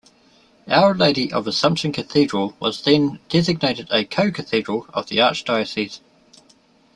Our 0.67 0.95
Lady 0.95 1.31
of 1.31 1.45
Assumption 1.45 1.91
Cathedral 1.91 2.55
was 2.59 2.81
then 2.81 3.19
designated 3.29 3.87
a 3.91 4.03
co-cathedral 4.03 4.87
of 4.95 5.09
the 5.09 5.17
archdiocese. 5.17 5.99